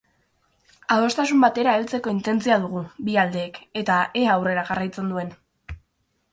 Adostasun 0.95 1.43
batera 1.43 1.75
heltzeko 1.81 2.15
intentzioa 2.15 2.59
dugu 2.65 2.83
bi 3.09 3.21
aldeek 3.27 3.63
eta 3.85 4.01
ea 4.25 4.35
aurrera 4.39 4.67
jarraitzen 4.73 5.15
duen. 5.15 5.35